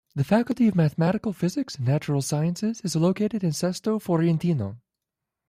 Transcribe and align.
The 0.15 0.23
Faculty 0.23 0.67
of 0.67 0.73
Mathematical, 0.73 1.31
Physical 1.31 1.77
and 1.77 1.87
Natural 1.87 2.23
Sciences 2.23 2.81
is 2.83 2.95
located 2.95 3.43
in 3.43 3.51
Sesto 3.53 3.99
Fiorentino. 3.99 4.77